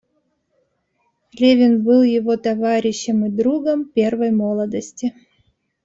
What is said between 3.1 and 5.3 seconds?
и другом первой молодости.